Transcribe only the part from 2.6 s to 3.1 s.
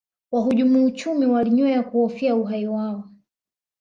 wao